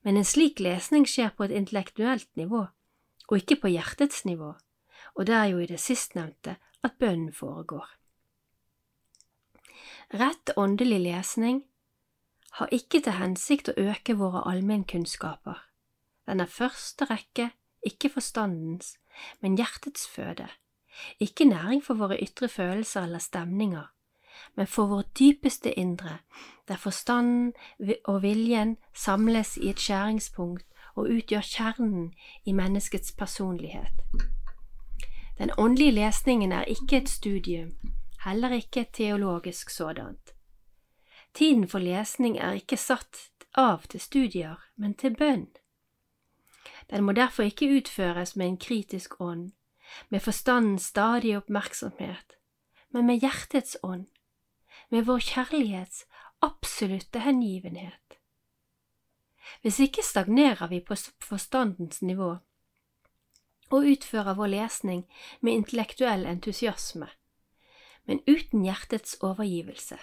men 0.03 0.17
en 0.17 0.25
slik 0.25 0.59
lesning 0.59 1.07
skjer 1.07 1.31
på 1.38 1.43
et 1.43 1.51
intellektuelt 1.51 2.29
nivå, 2.35 2.65
og 3.27 3.38
ikke 3.38 3.62
på 3.62 3.71
hjertets 3.71 4.25
nivå, 4.25 4.53
og 5.15 5.27
det 5.27 5.35
er 5.35 5.45
jo 5.45 5.59
i 5.59 5.67
det 5.67 5.79
sistnevnte 5.79 6.55
at 6.83 6.97
bønnen 7.00 7.33
foregår. 7.33 7.88
Rett 10.13 10.51
åndelig 10.57 11.00
lesning 11.00 11.63
har 12.59 12.69
ikke 12.71 13.00
til 13.01 13.17
hensikt 13.17 13.71
å 13.71 13.77
øke 13.77 14.17
våre 14.19 14.43
allmennkunnskaper. 14.50 15.62
Den 16.27 16.39
er 16.39 16.46
første 16.46 17.06
rekke 17.06 17.51
ikke 17.84 18.10
forstandens, 18.10 18.98
men 19.42 19.56
hjertets 19.56 20.08
føde, 20.08 20.48
ikke 21.20 21.46
næring 21.46 21.84
for 21.84 21.94
våre 21.94 22.20
ytre 22.22 22.48
følelser 22.48 23.01
eller 23.01 23.20
stemninger, 23.20 23.92
men 24.56 24.68
for 24.68 24.86
vårt 24.86 25.20
dypeste 25.20 25.74
indre, 25.74 26.18
der 26.68 26.75
forstanden 26.75 27.53
og 28.06 28.22
viljen 28.22 28.77
samles 28.94 29.58
i 29.58 29.70
et 29.70 29.80
skjæringspunkt 29.80 30.65
og 30.96 31.03
utgjør 31.03 31.42
kjernen 31.42 32.13
i 32.46 32.51
menneskets 32.51 33.12
personlighet. 33.12 34.01
Den 35.38 35.51
åndelige 35.58 35.92
lesningen 35.92 36.51
er 36.51 36.63
ikke 36.63 36.98
et 36.98 37.10
studium, 37.10 37.72
heller 38.25 38.51
ikke 38.51 38.82
et 38.82 38.94
teologisk 38.94 39.70
sådant. 39.70 40.34
Tiden 41.34 41.68
for 41.68 41.80
lesning 41.80 42.38
er 42.38 42.51
ikke 42.51 42.77
satt 42.77 43.18
av 43.56 43.82
til 43.89 44.00
studier, 44.00 44.56
men 44.77 44.94
til 44.94 45.15
bønn. 45.18 45.48
Den 46.93 47.03
må 47.03 47.12
derfor 47.17 47.43
ikke 47.43 47.71
utføres 47.73 48.35
med 48.35 48.47
en 48.47 48.57
kritisk 48.57 49.21
ånd, 49.21 49.51
med 50.09 50.19
forstandens 50.19 50.91
stadige 50.93 51.38
oppmerksomhet, 51.38 52.35
men 52.93 53.07
med 53.07 53.23
hjertets 53.23 53.77
ånd, 53.83 54.05
med 54.91 55.07
vår 55.07 55.23
kjærlighets 55.25 56.03
absolutte 56.41 57.19
hengivenhet. 57.19 58.19
Hvis 59.62 59.79
ikke 59.79 60.05
stagnerer 60.05 60.67
vi 60.67 60.83
på 60.85 60.95
forstandens 61.21 62.01
nivå 62.01 62.35
og 63.71 63.89
utfører 63.89 64.38
vår 64.38 64.53
lesning 64.53 65.05
med 65.41 65.53
intellektuell 65.53 66.27
entusiasme, 66.29 67.09
men 68.05 68.21
uten 68.27 68.67
hjertets 68.67 69.17
overgivelse. 69.21 69.97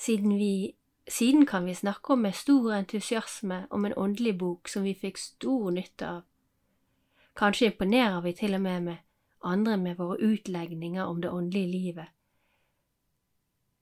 Siden, 0.00 0.38
vi, 0.38 0.76
siden 1.08 1.46
kan 1.46 1.64
vi 1.64 1.74
snakke 1.74 2.12
om 2.12 2.18
med 2.18 2.34
stor 2.34 2.72
entusiasme 2.72 3.66
om 3.70 3.84
en 3.84 3.94
åndelig 3.96 4.38
bok 4.38 4.68
som 4.68 4.82
vi 4.82 4.94
fikk 4.94 5.18
stor 5.18 5.70
nytte 5.70 6.08
av. 6.08 6.22
Kanskje 7.36 7.66
imponerer 7.72 8.20
vi 8.20 8.32
til 8.32 8.54
og 8.54 8.60
med 8.60 8.82
med 8.82 8.96
andre 9.44 9.76
med 9.76 9.96
våre 9.96 10.16
utlegninger 10.16 11.04
om 11.04 11.20
det 11.20 11.30
åndelige 11.30 11.70
livet, 11.70 12.06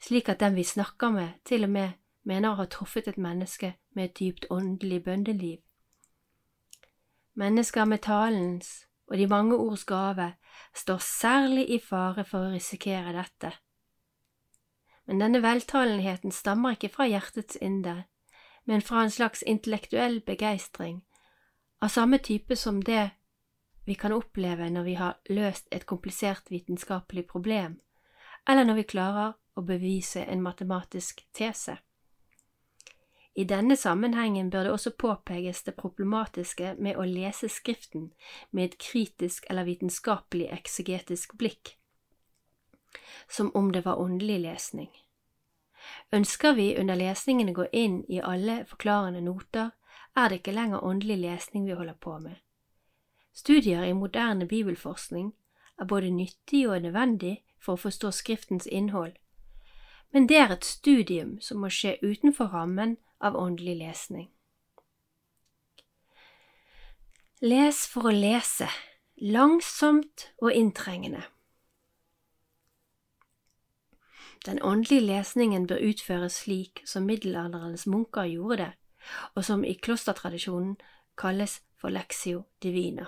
slik 0.03 0.29
at 0.29 0.41
den 0.41 0.55
vi 0.55 0.65
snakker 0.65 1.11
med, 1.11 1.29
til 1.45 1.65
og 1.65 1.71
med 1.71 1.91
mener 2.23 2.51
å 2.51 2.59
ha 2.59 2.67
truffet 2.67 3.09
et 3.09 3.19
menneske 3.19 3.75
med 3.95 4.05
et 4.05 4.19
dypt 4.19 4.47
åndelig 4.51 5.05
bøndeliv. 5.05 5.59
Mennesker 7.35 7.85
med 7.85 8.03
talens 8.03 8.87
og 9.07 9.19
de 9.19 9.27
mange 9.27 9.57
ords 9.57 9.85
gave 9.85 10.33
står 10.75 10.99
særlig 10.99 11.71
i 11.71 11.79
fare 11.79 12.25
for 12.25 12.47
å 12.47 12.53
risikere 12.55 13.15
dette. 13.17 13.53
Men 15.07 15.19
denne 15.19 15.43
veltalenheten 15.43 16.33
stammer 16.33 16.77
ikke 16.77 16.93
fra 16.95 17.09
hjertets 17.11 17.59
indre, 17.61 18.05
men 18.65 18.83
fra 18.83 19.03
en 19.03 19.11
slags 19.11 19.43
intellektuell 19.43 20.21
begeistring, 20.27 21.03
av 21.83 21.91
samme 21.91 22.19
type 22.19 22.57
som 22.57 22.83
det 22.83 23.11
vi 23.85 23.95
kan 23.99 24.13
oppleve 24.15 24.69
når 24.71 24.85
vi 24.87 24.95
har 24.95 25.19
løst 25.29 25.67
et 25.75 25.87
komplisert 25.87 26.51
vitenskapelig 26.51 27.27
problem, 27.27 27.81
eller 28.49 28.65
når 28.65 28.79
vi 28.79 28.91
klarer 28.95 29.33
å 29.59 29.65
bevise 29.67 30.23
en 30.23 30.43
matematisk 30.43 31.25
tese. 31.35 31.77
I 33.35 33.45
denne 33.49 33.77
sammenhengen 33.81 34.51
bør 34.51 34.67
det 34.67 34.73
også 34.73 34.93
påpekes 34.99 35.63
det 35.67 35.75
problematiske 35.75 36.75
med 36.79 36.99
å 37.01 37.07
lese 37.09 37.49
Skriften 37.49 38.11
med 38.51 38.65
et 38.65 38.79
kritisk 38.79 39.47
eller 39.51 39.65
vitenskapelig 39.65 40.51
eksegetisk 40.53 41.39
blikk, 41.41 41.79
som 43.29 43.51
om 43.55 43.73
det 43.73 43.85
var 43.85 44.01
åndelig 44.01 44.41
lesning. 44.41 44.91
Ønsker 46.13 46.53
vi 46.53 46.77
under 46.79 46.97
lesningen 46.97 47.51
å 47.51 47.57
gå 47.57 47.67
inn 47.73 48.03
i 48.09 48.21
alle 48.21 48.63
forklarende 48.69 49.23
noter, 49.25 49.71
er 50.17 50.29
det 50.29 50.41
ikke 50.41 50.55
lenger 50.55 50.85
åndelig 50.85 51.19
lesning 51.23 51.65
vi 51.67 51.77
holder 51.77 51.97
på 52.01 52.19
med. 52.19 52.37
Studier 53.33 53.85
i 53.85 53.95
moderne 53.97 54.47
bibelforskning 54.47 55.33
er 55.81 55.89
både 55.89 56.11
nyttig 56.11 56.67
og 56.69 56.83
nødvendig 56.83 57.39
for 57.59 57.75
å 57.75 57.83
forstå 57.87 58.13
Skriftens 58.13 58.67
innhold, 58.67 59.17
men 60.13 60.29
det 60.29 60.37
er 60.37 60.53
et 60.53 60.69
studium 60.69 61.39
som 61.41 61.63
må 61.65 61.71
skje 61.73 61.97
utenfor 62.03 62.53
rammen 62.53 62.99
av 63.21 63.37
åndelig 63.39 63.79
lesning. 63.81 64.29
Les 67.41 67.87
for 67.91 68.11
å 68.11 68.15
lese, 68.15 68.69
langsomt 69.17 70.29
og 70.39 70.53
inntrengende. 70.53 71.25
Den 74.47 74.63
åndelige 74.63 75.01
lesningen 75.01 75.67
bør 75.67 75.79
utføres 75.89 76.33
slik 76.43 76.83
som 76.85 77.03
middelalderens 77.07 77.87
munker 77.87 78.25
gjorde 78.25 78.57
det, 78.57 78.73
og 79.35 79.45
som 79.45 79.65
i 79.65 79.75
klostertradisjonen 79.75 80.77
kalles 81.19 81.61
for 81.79 81.89
lexio 81.89 82.45
divina. 82.63 83.07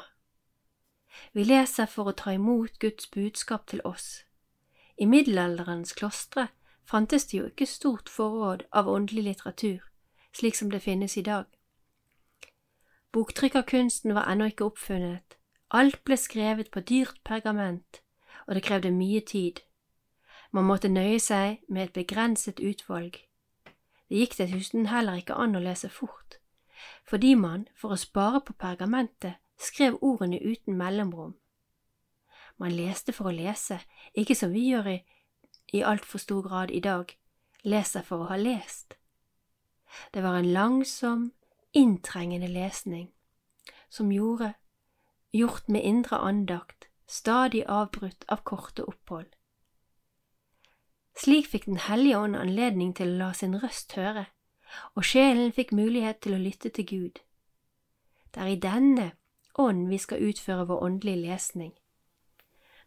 Vi 1.33 1.45
leser 1.45 1.87
for 1.87 2.11
å 2.11 2.17
ta 2.19 2.35
imot 2.35 2.79
Guds 2.79 3.11
budskap 3.11 3.67
til 3.67 3.83
oss. 3.85 4.23
I 4.99 5.07
middelalderens 5.11 5.95
klostre 5.99 6.49
fantes 6.87 7.26
det 7.26 7.38
jo 7.38 7.50
ikke 7.50 7.67
stort 7.67 8.09
forråd 8.09 8.67
av 8.71 8.88
åndelig 8.91 9.25
litteratur, 9.29 9.83
slik 10.33 10.55
som 10.55 10.71
det 10.71 10.83
finnes 10.83 11.17
i 11.17 11.26
dag. 11.26 11.47
Boktrykkerkunsten 13.14 14.14
var 14.14 14.31
ennå 14.31 14.50
ikke 14.50 14.67
oppfunnet, 14.71 15.38
alt 15.71 16.03
ble 16.07 16.19
skrevet 16.19 16.71
på 16.71 16.83
dyrt 16.83 17.21
pergament, 17.25 18.03
og 18.47 18.55
det 18.55 18.67
krevde 18.67 18.91
mye 18.95 19.21
tid. 19.21 19.62
Man 20.54 20.68
måtte 20.68 20.87
nøye 20.87 21.18
seg 21.18 21.64
med 21.66 21.88
et 21.88 21.96
begrenset 21.96 22.61
utvalg. 22.62 23.16
Det 24.06 24.20
gikk 24.20 24.37
dessuten 24.38 24.87
heller 24.87 25.18
ikke 25.18 25.34
an 25.34 25.58
å 25.58 25.62
lese 25.64 25.88
fort, 25.90 26.37
fordi 27.02 27.32
man, 27.34 27.64
for 27.75 27.90
å 27.90 27.99
spare 27.99 28.38
på 28.46 28.54
pergamentet, 28.62 29.40
skrev 29.58 29.99
ordene 29.99 30.38
uten 30.38 30.78
mellomrom. 30.78 31.34
Man 32.62 32.70
leste 32.70 33.11
for 33.11 33.32
å 33.32 33.34
lese, 33.34 33.80
ikke 34.14 34.38
som 34.38 34.54
vi 34.54 34.68
gjør 34.68 34.92
i, 34.94 34.96
i 35.75 35.82
altfor 35.82 36.23
stor 36.23 36.46
grad 36.46 36.70
i 36.70 36.84
dag, 36.87 37.11
leser 37.66 38.06
for 38.06 38.23
å 38.23 38.30
ha 38.30 38.38
lest. 38.38 38.94
Det 40.14 40.23
var 40.23 40.38
en 40.38 40.52
langsom, 40.54 41.32
inntrengende 41.75 42.46
lesning, 42.46 43.08
som 43.90 44.14
gjorde, 44.14 44.54
gjort 45.34 45.66
med 45.66 45.82
indre 45.82 46.23
andakt, 46.23 46.87
stadig 47.11 47.66
avbrutt 47.66 48.23
av 48.30 48.46
korte 48.46 48.87
opphold. 48.87 49.34
Slik 51.16 51.47
fikk 51.47 51.66
Den 51.66 51.78
hellige 51.78 52.18
ånd 52.18 52.37
anledning 52.37 52.94
til 52.94 53.14
å 53.14 53.18
la 53.18 53.33
sin 53.33 53.54
røst 53.62 53.94
høre, 53.94 54.26
og 54.94 55.06
sjelen 55.06 55.52
fikk 55.54 55.71
mulighet 55.73 56.21
til 56.21 56.35
å 56.35 56.42
lytte 56.42 56.71
til 56.75 56.87
Gud. 56.87 57.21
Det 58.35 58.42
er 58.42 58.50
i 58.50 58.59
denne 58.59 59.12
ånd 59.54 59.87
vi 59.88 59.99
skal 59.99 60.23
utføre 60.26 60.66
vår 60.66 60.83
åndelige 60.83 61.23
lesning. 61.23 61.73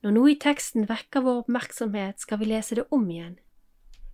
Når 0.04 0.12
noe 0.14 0.32
i 0.32 0.40
teksten 0.40 0.90
vekker 0.90 1.24
vår 1.24 1.44
oppmerksomhet, 1.46 2.20
skal 2.20 2.42
vi 2.42 2.52
lese 2.52 2.76
det 2.76 2.86
om 2.92 3.08
igjen. 3.10 3.38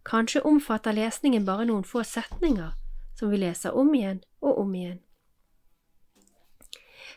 Kanskje 0.06 0.44
omfatter 0.46 0.94
lesningen 0.94 1.46
bare 1.46 1.66
noen 1.66 1.84
få 1.84 2.04
setninger, 2.04 2.72
som 3.18 3.32
vi 3.34 3.42
leser 3.42 3.76
om 3.76 3.90
igjen 3.96 4.22
og 4.42 4.62
om 4.62 4.76
igjen. 4.76 5.02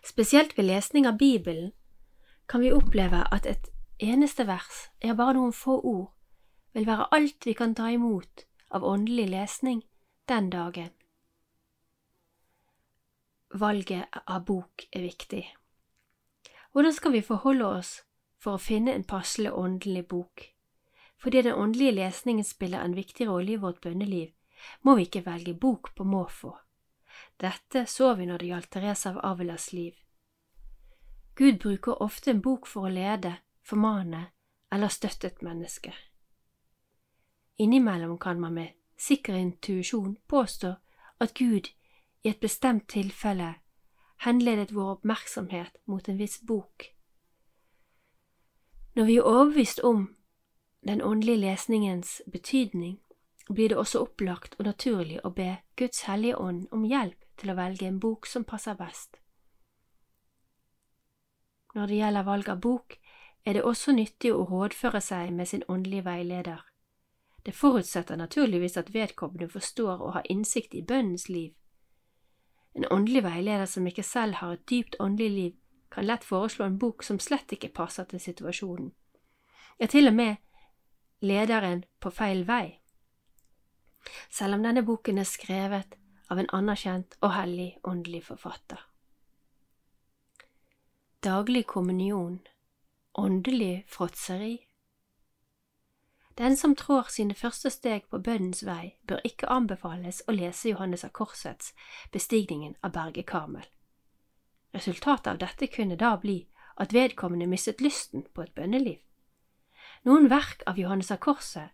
Spesielt 0.07 0.57
ved 0.57 0.69
lesning 0.71 1.07
av 1.07 1.19
Bibelen 1.19 1.73
kan 2.49 2.63
vi 2.63 2.73
oppleve 2.73 3.25
at 3.33 3.47
et 3.47 3.71
eneste 4.01 4.47
vers, 4.47 4.89
er 5.01 5.19
bare 5.19 5.35
noen 5.35 5.53
få 5.53 5.81
ord, 5.83 6.16
vil 6.77 6.85
være 6.85 7.09
alt 7.17 7.47
vi 7.49 7.55
kan 7.57 7.73
ta 7.75 7.89
imot 7.89 8.45
av 8.77 8.85
åndelig 8.85 9.31
lesning 9.33 9.79
den 10.29 10.51
dagen. 10.53 10.91
Valget 13.55 14.19
av 14.27 14.43
bok 14.45 14.85
er 14.93 15.07
viktig. 15.07 15.45
Hvordan 16.73 16.93
skal 16.93 17.15
vi 17.15 17.23
forholde 17.25 17.69
oss 17.79 17.93
for 18.37 18.59
å 18.59 18.61
finne 18.61 18.93
en 18.93 19.07
passelig 19.09 19.55
åndelig 19.57 20.03
bok? 20.11 20.43
Fordi 21.17 21.43
den 21.47 21.57
åndelige 21.57 21.95
lesningen 21.97 22.45
spiller 22.45 22.85
en 22.85 22.97
viktig 22.99 23.29
rolle 23.29 23.55
i 23.55 23.61
vårt 23.63 23.81
bønneliv, 23.81 24.35
må 24.85 24.99
vi 24.99 25.07
ikke 25.07 25.25
velge 25.25 25.55
bok 25.55 25.95
på 25.97 26.05
måfå. 26.05 26.51
Dette 27.41 27.87
så 27.89 28.11
vi 28.19 28.27
når 28.29 28.43
det 28.43 28.51
gjaldt 28.51 28.71
Therese 28.77 29.07
av 29.09 29.23
Avilas 29.25 29.71
liv. 29.73 29.95
Gud 31.37 31.57
bruker 31.65 32.03
ofte 32.03 32.35
en 32.35 32.45
bok 32.45 32.69
for 32.69 32.85
å 32.85 32.93
lede, 32.93 33.39
formane 33.65 34.27
eller 34.73 34.93
støtte 34.93 35.33
et 35.33 35.43
menneske. 35.47 35.95
Innimellom 37.59 38.19
kan 38.19 38.41
man 38.41 38.55
med 38.55 38.73
sikker 38.97 39.35
intuisjon 39.35 40.17
påstå 40.27 40.75
at 41.21 41.35
Gud 41.35 41.69
i 42.23 42.29
et 42.29 42.41
bestemt 42.41 42.89
tilfelle 42.89 43.55
henledet 44.25 44.73
vår 44.73 44.91
oppmerksomhet 44.97 45.77
mot 45.85 46.09
en 46.09 46.19
viss 46.19 46.41
bok. 46.41 46.93
Når 48.97 49.05
vi 49.05 49.17
er 49.17 49.29
overbevist 49.29 49.81
om 49.81 50.17
den 50.87 51.03
åndelige 51.03 51.37
lesningens 51.37 52.23
betydning, 52.33 53.01
blir 53.49 53.69
det 53.69 53.79
også 53.79 54.01
opplagt 54.03 54.57
og 54.59 54.67
naturlig 54.67 55.21
å 55.25 55.31
be 55.31 55.57
Guds 55.77 56.03
hellige 56.09 56.37
ånd 56.37 56.67
om 56.73 56.85
hjelp 56.85 57.25
til 57.37 57.53
å 57.53 57.57
velge 57.59 57.87
en 57.87 58.01
bok 58.01 58.27
som 58.27 58.45
passer 58.45 58.75
best. 58.75 59.21
Når 61.75 61.87
det 61.87 61.99
gjelder 62.01 62.25
valg 62.25 62.49
av 62.49 62.61
bok, 62.61 62.97
er 63.45 63.53
det 63.53 63.63
også 63.63 63.93
nyttig 63.93 64.33
å 64.35 64.47
rådføre 64.49 65.01
seg 65.01 65.33
med 65.33 65.49
sin 65.49 65.63
åndelige 65.69 66.07
veileder. 66.09 66.65
Det 67.47 67.55
forutsetter 67.55 68.17
naturligvis 68.17 68.77
at 68.77 68.95
vedkommende 68.95 69.49
forstår 69.49 70.01
og 70.03 70.13
har 70.13 70.27
innsikt 70.31 70.75
i 70.75 70.83
bønnens 70.83 71.29
liv. 71.29 71.53
En 72.75 72.85
åndelig 72.91 73.23
veileder 73.23 73.65
som 73.71 73.87
ikke 73.87 74.03
selv 74.03 74.35
har 74.35 74.53
et 74.53 74.71
dypt 74.71 74.97
åndelig 75.01 75.31
liv, 75.31 75.53
kan 75.91 76.07
lett 76.07 76.25
foreslå 76.25 76.65
en 76.65 76.79
bok 76.79 77.03
som 77.07 77.21
slett 77.23 77.53
ikke 77.53 77.71
passer 77.73 78.05
til 78.05 78.21
situasjonen. 78.21 78.91
Ja, 79.79 79.87
til 79.87 80.09
og 80.09 80.15
med 80.15 80.37
lederen 81.23 81.85
på 82.01 82.11
feil 82.11 82.43
vei. 82.49 82.81
Selv 84.31 84.59
om 84.59 84.67
denne 84.67 84.83
boken 84.83 85.19
er 85.19 85.31
skrevet 85.31 85.95
av 86.29 86.43
en 86.43 86.51
anerkjent 86.53 87.15
og 87.21 87.31
hellig 87.31 87.79
åndelig 87.85 88.25
forfatter. 88.27 88.83
Daglig 91.23 91.67
kommunion, 91.67 92.41
åndelig 93.15 93.85
fråtseri. 93.89 94.66
Den 96.37 96.57
som 96.57 96.75
trår 96.77 97.09
sine 97.09 97.35
første 97.35 97.71
steg 97.73 98.11
på 98.13 98.19
bønnens 98.21 98.61
vei, 98.67 98.97
bør 99.09 99.23
ikke 99.25 99.49
anbefales 99.49 100.21
å 100.29 100.35
lese 100.37 100.69
Johannes 100.69 101.05
av 101.07 101.15
Korsets 101.17 101.73
bestigningen 102.13 102.75
av 102.85 102.93
berget 102.93 103.27
Karmel. 103.31 103.65
Resultatet 104.77 105.31
av 105.33 105.39
dette 105.41 105.71
kunne 105.73 105.97
da 105.97 106.13
bli 106.21 106.43
at 106.77 106.93
vedkommende 106.93 107.49
mistet 107.49 107.81
lysten 107.81 108.27
på 108.35 108.45
et 108.45 108.53
bønneliv. 108.55 109.01
Noen 110.05 110.29
verk 110.29 110.61
av 110.69 110.77
Johannes 110.79 111.11
av 111.11 111.23
Korset, 111.25 111.73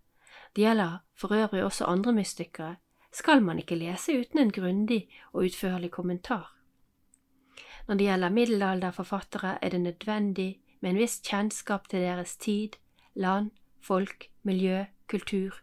det 0.54 0.62
gjelder 0.62 1.00
for 1.18 1.34
øvrig 1.34 1.64
også 1.64 1.88
andre 1.90 2.12
mystikere, 2.14 2.76
skal 3.12 3.42
man 3.42 3.58
ikke 3.58 3.76
lese 3.76 4.14
uten 4.14 4.38
en 4.38 4.52
grundig 4.52 5.08
og 5.32 5.48
utførlig 5.48 5.90
kommentar. 5.90 6.52
Når 7.88 7.98
det 7.98 8.06
gjelder 8.06 8.36
middelalderforfattere, 8.36 9.56
er 9.62 9.74
det 9.74 9.80
nødvendig 9.80 10.60
med 10.80 10.90
en 10.90 11.02
viss 11.02 11.18
kjennskap 11.26 11.88
til 11.90 12.06
deres 12.06 12.36
tid, 12.36 12.78
land, 13.14 13.50
folk, 13.82 14.28
miljø, 14.42 14.84
kultur 15.10 15.58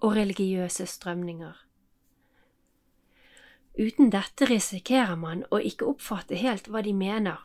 og 0.00 0.16
religiøse 0.16 0.86
strømninger. 0.86 1.54
Uten 3.80 4.10
dette 4.12 4.48
risikerer 4.50 5.16
man 5.16 5.44
å 5.50 5.60
ikke 5.62 5.86
oppfatte 5.88 6.36
helt 6.36 6.68
hva 6.68 6.82
de 6.84 6.92
mener, 6.96 7.38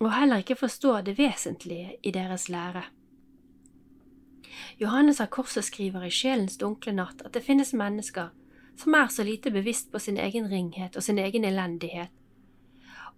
og 0.00 0.14
heller 0.16 0.40
ikke 0.40 0.56
forstå 0.56 1.00
det 1.06 1.18
vesentlige 1.18 1.98
i 2.02 2.10
deres 2.10 2.48
lære. 2.48 2.86
Johannes 4.80 5.20
av 5.20 5.28
Korset 5.30 5.66
skriver 5.68 6.06
i 6.06 6.12
Sjelens 6.14 6.56
dunkle 6.58 6.94
natt 6.96 7.20
at 7.24 7.34
det 7.36 7.44
finnes 7.44 7.74
mennesker 7.76 8.30
som 8.80 8.96
er 8.96 9.10
så 9.12 9.24
lite 9.26 9.52
bevisst 9.52 9.90
på 9.92 10.00
sin 10.00 10.16
egen 10.16 10.48
ringhet 10.48 10.96
og 10.96 11.04
sin 11.04 11.18
egen 11.20 11.44
elendighet, 11.44 12.10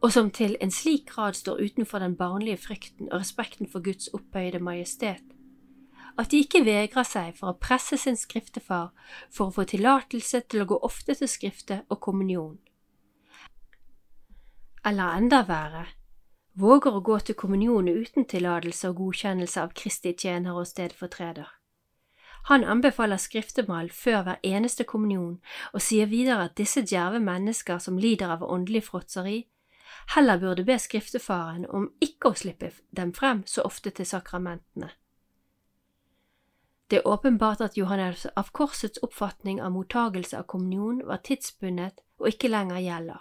og 0.02 0.10
som 0.12 0.30
til 0.34 0.56
en 0.60 0.74
slik 0.74 1.06
grad 1.14 1.38
står 1.38 1.62
utenfor 1.62 2.02
den 2.02 2.16
barnlige 2.18 2.58
frykten 2.58 3.12
og 3.12 3.20
respekten 3.20 3.70
for 3.70 3.84
Guds 3.84 4.08
opphøyde 4.08 4.58
majestet, 4.58 5.22
at 6.18 6.30
de 6.30 6.42
ikke 6.42 6.64
vegrer 6.66 7.06
seg 7.08 7.36
for 7.38 7.52
å 7.52 7.58
presse 7.60 7.96
sin 8.00 8.18
skriftefar 8.18 8.90
for 9.30 9.48
å 9.48 9.56
få 9.56 9.64
tillatelse 9.72 10.42
til 10.48 10.64
å 10.64 10.68
gå 10.72 10.78
ofte 10.88 11.16
til 11.18 11.30
skrifte 11.30 11.82
og 11.88 12.00
kommunion. 12.04 12.58
Eller 14.84 15.16
enda 15.16 15.42
verre, 15.46 15.86
våger 16.58 16.96
å 16.96 17.04
gå 17.06 17.18
til 17.20 17.38
kommunion 17.38 17.88
uten 17.88 18.26
tillatelse 18.28 18.90
og 18.90 18.98
godkjennelse 19.00 19.62
av 19.62 19.74
Kristi 19.78 20.12
tjener 20.18 20.58
og 20.58 20.66
stedfortreder. 20.68 21.48
Han 22.50 22.64
anbefaler 22.66 23.20
skriftemal 23.22 23.92
før 23.94 24.24
hver 24.26 24.40
eneste 24.42 24.84
kommunion 24.84 25.36
og 25.70 25.84
sier 25.86 26.10
videre 26.10 26.48
at 26.48 26.56
disse 26.58 26.82
djerve 26.82 27.20
mennesker 27.22 27.78
som 27.78 28.00
lider 28.02 28.34
av 28.34 28.42
åndelig 28.42 28.88
fråtseri, 28.88 29.44
heller 30.16 30.40
burde 30.42 30.64
be 30.66 30.78
skriftefaren 30.82 31.68
om 31.70 31.86
ikke 32.02 32.32
å 32.32 32.40
slippe 32.42 32.72
dem 32.90 33.14
frem 33.14 33.44
så 33.46 33.62
ofte 33.62 33.94
til 33.94 34.08
sakramentene. 34.08 34.90
Det 36.92 36.98
er 36.98 37.06
åpenbart 37.08 37.62
at 37.64 37.76
Johannes 37.78 38.26
av 38.36 38.50
Korsets 38.52 39.00
oppfatning 39.00 39.62
av 39.64 39.70
mottagelse 39.72 40.36
av 40.36 40.42
kommunion 40.44 40.98
var 41.08 41.22
tidsbundet 41.24 42.02
og 42.20 42.26
ikke 42.28 42.50
lenger 42.52 42.82
gjelder. 42.84 43.20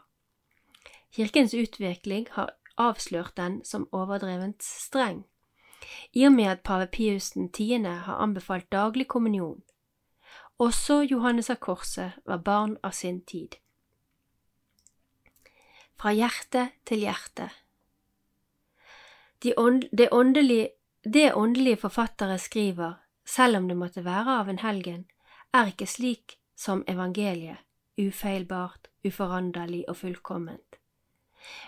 Kirkens 1.15 1.53
utvikling 1.55 2.25
har 2.35 2.49
avslørt 2.75 3.37
den 3.37 3.61
som 3.63 3.85
overdrevent 3.95 4.59
streng, 4.59 5.21
i 6.11 6.25
og 6.27 6.33
med 6.35 6.49
at 6.51 6.65
pave 6.67 6.89
Pius 6.91 7.29
10. 7.31 7.85
har 7.87 8.19
anbefalt 8.19 8.67
daglig 8.75 9.07
kommunion. 9.07 9.61
Også 10.59 10.97
Johannes 11.07 11.49
av 11.49 11.61
Korset 11.63 12.19
var 12.25 12.43
barn 12.43 12.75
av 12.83 12.91
sin 12.91 13.21
tid. 13.23 13.55
Fra 15.95 16.11
hjerte 16.11 16.65
til 16.83 17.05
hjerte 17.05 17.47
det, 19.39 19.55
åndelige, 20.11 20.69
det 21.03 21.33
åndelige 21.33 21.77
forfattere 21.77 22.37
skriver, 22.37 23.00
selv 23.31 23.57
om 23.57 23.67
det 23.67 23.77
måtte 23.79 24.03
være 24.05 24.39
av 24.41 24.49
en 24.51 24.59
helgen, 24.59 25.05
er 25.53 25.71
ikke 25.71 25.87
slik 25.87 26.37
som 26.55 26.83
evangeliet, 26.87 27.63
ufeilbart, 27.99 28.89
uforanderlig 29.07 29.85
og 29.87 29.97
fullkomment. 30.03 30.77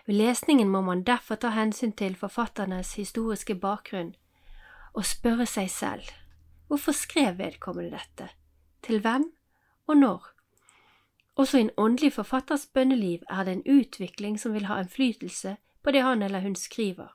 Ved 0.06 0.16
lesningen 0.16 0.70
må 0.70 0.82
man 0.82 1.04
derfor 1.04 1.36
ta 1.36 1.54
hensyn 1.56 1.96
til 1.98 2.16
forfatternes 2.16 2.94
historiske 3.00 3.56
bakgrunn 3.56 4.14
og 4.94 5.06
spørre 5.06 5.48
seg 5.50 5.72
selv 5.72 6.12
hvorfor 6.68 6.96
skrev 6.98 7.38
vedkommende 7.38 7.98
dette, 7.98 8.30
til 8.84 9.02
hvem 9.02 9.26
og 9.88 9.98
når? 9.98 10.30
Også 11.36 11.58
i 11.58 11.66
en 11.66 11.76
åndelig 11.78 12.14
forfatters 12.14 12.68
bønneliv 12.74 13.26
er 13.30 13.44
det 13.44 13.54
en 13.54 13.80
utvikling 13.80 14.40
som 14.40 14.54
vil 14.54 14.66
ha 14.70 14.80
innflytelse 14.82 15.58
på 15.84 15.92
det 15.92 16.04
han 16.04 16.22
eller 16.22 16.42
hun 16.42 16.56
skriver. 16.56 17.10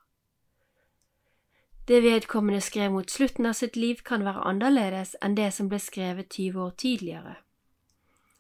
Det 1.89 2.01
vedkommende 2.01 2.61
skrev 2.61 2.93
mot 2.93 3.11
slutten 3.11 3.47
av 3.47 3.53
sitt 3.57 3.77
liv, 3.77 4.03
kan 4.05 4.21
være 4.21 4.43
annerledes 4.51 5.15
enn 5.25 5.39
det 5.39 5.47
som 5.57 5.71
ble 5.73 5.79
skrevet 5.81 6.29
20 6.29 6.61
år 6.67 6.75
tidligere. 6.77 7.39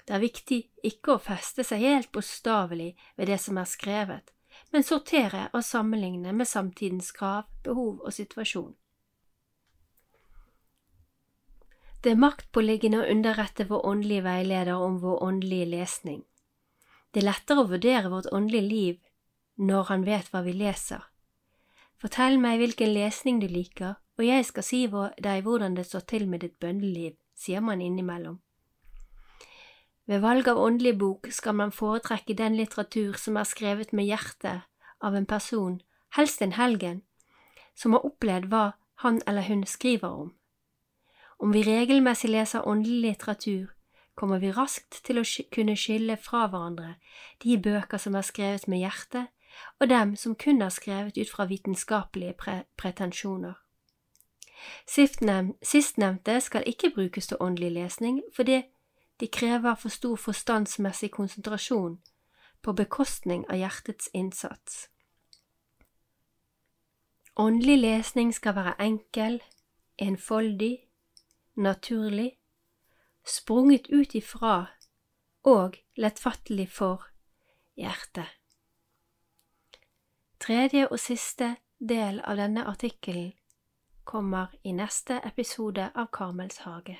Det 0.05 0.17
er 0.17 0.21
viktig 0.21 0.59
ikke 0.91 1.15
å 1.15 1.23
feste 1.31 1.65
seg 1.65 1.81
helt 1.81 2.11
bokstavelig 2.13 2.91
ved 3.17 3.33
det 3.33 3.39
som 3.41 3.57
er 3.57 3.71
skrevet, 3.73 4.35
men 4.69 4.85
sortere 4.85 5.47
og 5.57 5.65
sammenligne 5.65 6.37
med 6.37 6.49
samtidens 6.49 7.09
krav, 7.17 7.49
behov 7.65 8.05
og 8.05 8.13
situasjon. 8.13 8.75
Det 12.05 12.13
er 12.13 12.21
maktpåliggende 12.21 13.01
å 13.01 13.11
underrette 13.17 13.65
vår 13.73 13.87
åndelige 13.95 14.29
veileder 14.29 14.77
om 14.77 15.01
vår 15.01 15.23
åndelige 15.25 15.73
lesning. 15.73 16.25
Det 17.11 17.25
er 17.25 17.33
lettere 17.33 17.65
å 17.65 17.73
vurdere 17.73 18.13
vårt 18.13 18.29
åndelige 18.29 18.69
liv 18.69 18.99
når 19.57 19.89
han 19.89 20.05
vet 20.05 20.29
hva 20.35 20.45
vi 20.45 20.53
leser. 20.53 21.01
Fortell 21.99 22.39
meg 22.39 22.61
hvilken 22.61 22.93
lesning 22.95 23.41
du 23.43 23.49
liker, 23.51 23.97
og 24.19 24.27
jeg 24.27 24.45
skal 24.47 24.63
si 24.67 24.85
deg 24.87 25.43
hvordan 25.43 25.75
det 25.75 25.87
står 25.87 26.05
til 26.11 26.29
med 26.31 26.45
ditt 26.45 26.59
bønneliv, 26.63 27.17
sier 27.35 27.63
man 27.65 27.83
innimellom. 27.83 28.39
Ved 30.09 30.23
valg 30.23 30.47
av 30.49 30.61
åndelig 30.63 30.95
bok 30.99 31.29
skal 31.35 31.57
man 31.59 31.75
foretrekke 31.75 32.37
den 32.39 32.55
litteratur 32.57 33.19
som 33.21 33.37
er 33.37 33.45
skrevet 33.45 33.91
med 33.93 34.07
hjertet 34.09 34.65
av 35.05 35.15
en 35.15 35.27
person, 35.27 35.81
helst 36.17 36.43
en 36.43 36.55
helgen, 36.57 37.03
som 37.75 37.93
har 37.93 38.07
opplevd 38.07 38.49
hva 38.49 38.63
han 39.03 39.21
eller 39.27 39.45
hun 39.51 39.67
skriver 39.67 40.09
om. 40.09 40.31
Om 41.39 41.53
vi 41.53 41.63
regelmessig 41.67 42.31
leser 42.31 42.67
åndelig 42.67 43.03
litteratur, 43.11 43.75
kommer 44.15 44.41
vi 44.43 44.55
raskt 44.55 45.03
til 45.07 45.21
å 45.21 45.27
kunne 45.55 45.77
skille 45.79 46.17
fra 46.19 46.47
hverandre 46.51 46.95
de 47.45 47.59
bøker 47.63 48.01
som 48.03 48.17
er 48.19 48.27
skrevet 48.27 48.67
med 48.67 48.83
hjertet, 48.83 49.29
og 49.79 49.89
dem 49.89 50.17
som 50.17 50.35
kun 50.35 50.63
er 50.63 50.69
skrevet 50.69 51.19
ut 51.19 51.31
fra 51.31 51.45
vitenskapelige 51.45 52.33
pre 52.33 52.63
pretensjoner. 52.77 53.55
Sistnevnte 55.63 56.41
skal 56.41 56.63
ikke 56.67 56.91
brukes 56.95 57.27
til 57.27 57.37
åndelig 57.41 57.73
lesning, 57.73 58.23
fordi 58.37 58.63
de 59.21 59.27
krever 59.27 59.75
for 59.75 59.89
stor 59.89 60.17
forstandsmessig 60.17 61.11
konsentrasjon 61.11 61.99
på 62.63 62.73
bekostning 62.73 63.45
av 63.51 63.57
hjertets 63.57 64.11
innsats. 64.15 64.89
Åndelig 67.37 67.79
lesning 67.79 68.35
skal 68.35 68.55
være 68.55 68.75
enkel, 68.83 69.43
enfoldig, 69.99 70.79
naturlig, 71.55 72.33
sprunget 73.27 73.87
ut 73.93 74.15
ifra 74.15 74.67
og 75.43 75.79
lettfattelig 75.97 76.69
for 76.71 77.07
hjertet. 77.77 78.38
Tredje 80.39 80.87
og 80.87 81.01
siste 81.03 81.57
del 81.79 82.21
av 82.23 82.39
denne 82.39 82.63
artikkelen 82.71 83.33
kommer 84.09 84.55
i 84.65 84.73
neste 84.73 85.19
episode 85.27 85.91
av 85.95 86.07
Karmels 86.15 86.63
hage. 86.65 86.95